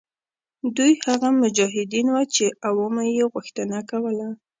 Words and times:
دوی 0.77 0.93
هغه 1.05 1.29
مجاهدین 1.43 2.07
وه 2.11 2.23
چې 2.35 2.45
عوامو 2.67 3.03
یې 3.17 3.25
غوښتنه 3.33 3.77
کوله. 3.89 4.27